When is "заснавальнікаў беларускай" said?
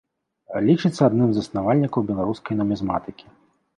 1.39-2.59